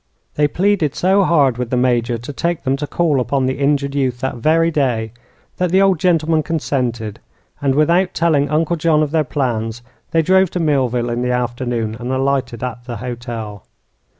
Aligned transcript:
They 0.33 0.47
pleaded 0.47 0.95
so 0.95 1.23
hard 1.23 1.59
with 1.59 1.69
the 1.69 1.77
Major 1.77 2.17
to 2.17 2.33
take 2.33 2.63
them 2.63 2.75
to 2.77 2.87
call 2.87 3.19
upon 3.19 3.45
the 3.45 3.59
injured 3.59 3.93
youth 3.93 4.19
that 4.21 4.37
very 4.37 4.71
day, 4.71 5.11
that 5.57 5.71
the 5.71 5.79
old 5.83 5.99
gentleman 5.99 6.41
consented, 6.41 7.19
and, 7.61 7.75
without 7.75 8.15
telling 8.15 8.49
Uncle 8.49 8.77
John 8.77 9.03
of 9.03 9.11
their 9.11 9.23
plans, 9.23 9.83
they 10.09 10.23
drove 10.23 10.49
to 10.49 10.59
Millville 10.59 11.11
in 11.11 11.21
the 11.21 11.29
afternoon 11.29 11.95
and 11.99 12.11
alighted 12.11 12.63
at 12.63 12.85
the 12.85 12.97
hotel. 12.97 13.67